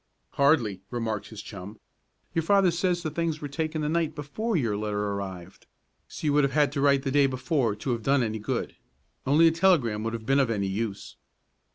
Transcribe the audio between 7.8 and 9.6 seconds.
have done any good. Only a